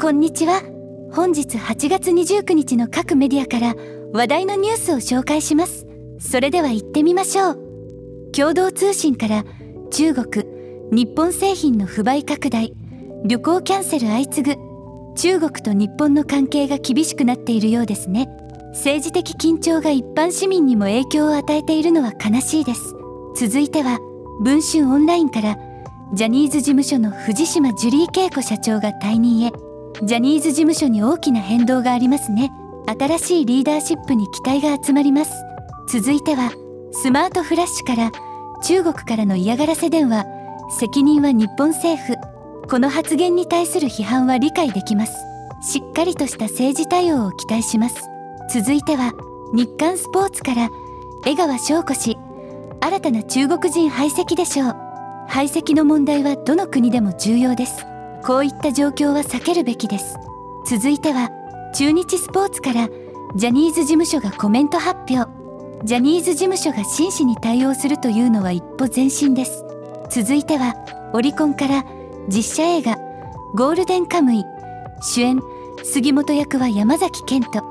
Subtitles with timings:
[0.00, 0.62] こんにちは。
[1.12, 3.74] 本日8月29日の各メディアから
[4.14, 5.86] 話題のニュースを紹介します。
[6.18, 8.32] それでは行ってみましょう。
[8.32, 9.44] 共同通信から
[9.90, 10.46] 中国
[10.90, 12.72] 日本製品の不買拡大
[13.26, 14.60] 旅行キャンセル相次ぐ。
[15.16, 18.26] 中国と日本の関係が厳しくなっているようですね。
[18.70, 22.94] 政治的緊張が一般市民にも影響を与えているのは悲しいです。
[23.36, 23.98] 続いては
[24.40, 25.58] 文春オンラインから
[26.14, 29.52] ジャニーズ事務所の藤島ジュリー恵子社長が退任へ。
[30.02, 32.50] ジャニーズ事務所に大きな変動がありますね。
[32.86, 35.32] 新しいリーダーシップに期待が集まります。
[35.92, 36.52] 続いては
[36.92, 38.10] スマートフラッシュから
[38.62, 40.24] 中国からの嫌がらせ電話。
[40.78, 42.14] 責任は日本政府。
[42.68, 45.12] この発言に対する批判は理解できます。
[45.62, 48.08] しっかりとした政治対応を期待します。
[48.52, 49.12] 続いては
[49.52, 50.70] 日刊スポーツから
[51.26, 52.16] 江川翔子氏。
[52.80, 54.76] 新たな中国人排斥でしょう。
[55.28, 57.89] 排斥の問題はどの国でも重要です。
[58.24, 60.16] こういった状況は避けるべきです。
[60.66, 61.30] 続いては
[61.74, 62.88] 中日スポーツから
[63.36, 65.30] ジャニーズ事務所がコメント発表。
[65.84, 69.64] ジャニーズ事務所が真摯に対応するというのは一歩前進です。
[70.10, 70.74] 続いては
[71.14, 71.84] オリコンから
[72.28, 72.98] 実写映画
[73.54, 74.44] 「ゴールデンカムイ」
[75.00, 75.40] 主演
[75.82, 77.62] 杉本役は山崎賢人。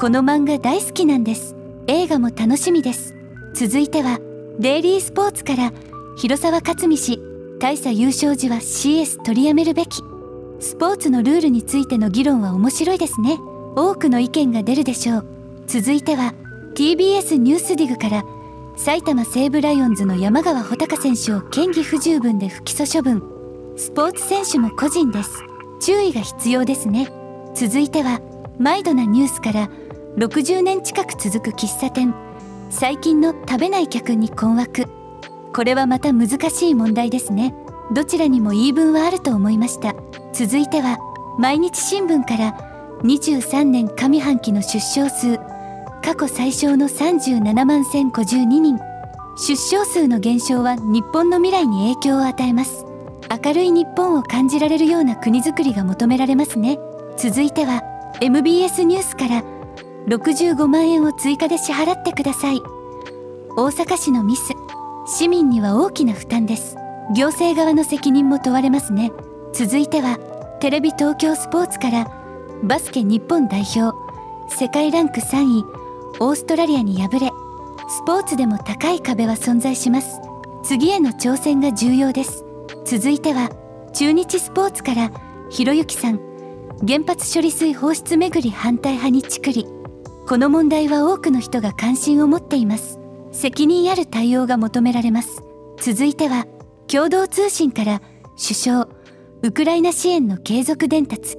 [0.00, 1.54] この漫画大好きなんです。
[1.86, 3.14] 映画も楽しみです。
[3.54, 4.18] 続いては
[4.58, 5.72] デイリースポーツから
[6.16, 7.29] 広沢克美氏。
[7.60, 10.02] 大差優勝時は CS 取りやめるべき。
[10.60, 13.38] スポーツのルールについての議論は面白いですね。
[13.76, 15.26] 多くの意見が出るでしょう。
[15.66, 16.32] 続いては
[16.74, 18.24] TBS ニュースディグから
[18.76, 23.22] 埼玉西武ライオンズの山川穂高選手を嫌疑不十分で不起訴処分。
[23.76, 25.44] スポーツ選手も個人です。
[25.80, 27.12] 注意が必要ですね。
[27.54, 28.22] 続いては
[28.58, 29.68] マイドなニュースから
[30.16, 32.14] 60年近く続く喫茶店。
[32.70, 34.99] 最近の食べない客に困惑。
[35.54, 37.54] これはまた難しい問題ですね。
[37.92, 39.94] どちらにも言い分はあると思いました。
[40.32, 40.98] 続いては
[41.38, 45.38] 毎日新聞から23年上半期の出生数
[46.02, 48.78] 過去最小の37万1052人。
[49.36, 52.84] 出生数の減少は日本の未来に影響を与えます。
[53.44, 56.78] 明るい日本を感じられるような国づくりが求められますね。
[57.16, 57.82] 続いては
[58.20, 59.44] MBS ニュースから
[60.08, 62.60] 65万円を追加で支払ってください。
[63.56, 64.52] 大阪市のミス。
[65.12, 66.76] 市民には大きな負担です。
[67.16, 69.10] 行政側の責任も問われますね。
[69.52, 70.18] 続いては
[70.60, 72.06] テレビ東京スポーツから
[72.62, 73.96] バスケ日本代表
[74.48, 75.64] 世界ランク3位
[76.20, 77.30] オーストラリアに敗れ
[77.88, 80.20] スポーツでも高い壁は存在します。
[80.62, 82.44] 次への挑戦が重要です。
[82.84, 83.50] 続いては
[83.92, 85.10] 中日スポーツから
[85.50, 86.20] ひろゆきさん。
[86.86, 89.66] 原発処理水放出めぐり反対派にチクリ
[90.28, 92.99] この問題は多くの人が関心を持っています。
[93.32, 95.42] 責任ある対応が求められます。
[95.80, 96.46] 続いては
[96.86, 98.02] 共同通信から
[98.36, 98.88] 首相
[99.42, 101.36] ウクライナ支援の継続伝達。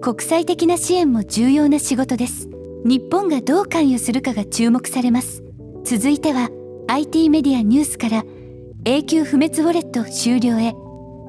[0.00, 2.48] 国際的な支援も重要な仕事です。
[2.84, 5.42] 日本がどう関与するかが注目されます。
[5.84, 6.48] 続いては
[6.88, 8.24] IT メディアニュースから
[8.84, 10.72] 永久不滅ウォレット終了へ。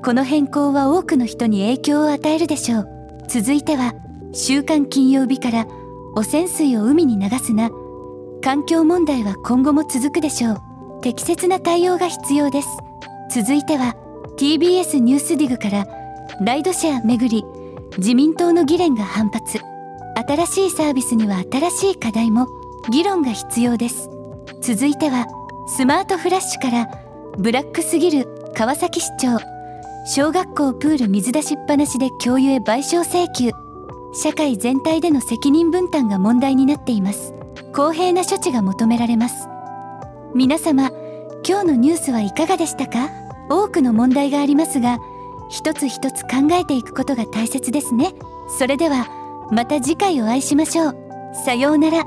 [0.03, 2.87] この変更は多くの人に影響を与えるでしょう。
[3.27, 3.93] 続いては
[4.33, 5.67] 週刊金曜日から
[6.15, 7.71] 汚染水を海に流すな。
[8.43, 10.61] 環境問題は今後も続くでしょう。
[11.01, 12.67] 適切な対応が必要です。
[13.31, 13.95] 続いては
[14.37, 15.85] TBS ニュースディグから
[16.41, 17.45] ライドシェアめぐり
[17.97, 19.59] 自民党の議連が反発。
[20.27, 22.47] 新しいサービスには新しい課題も
[22.91, 24.09] 議論が必要です。
[24.61, 25.27] 続いては
[25.67, 26.89] スマートフラッシュから
[27.37, 29.37] ブラックすぎる川崎市長。
[30.07, 33.51] 小学校プール水出しっぱなしで教諭へ賠償請求。
[34.13, 37.35] 社会全体での責任分担が問題になっています。
[37.73, 39.47] 公平な処置が求められます。
[40.35, 40.91] 皆様
[41.47, 43.09] 今日のニュースはいかがでしたか？
[43.49, 44.99] 多くの問題がありますが
[45.49, 48.13] 一つ一つ考えていくことが大切ですね。
[48.59, 49.07] それでは
[49.51, 50.97] また次回お会いしましょう。
[51.45, 52.05] さようなら。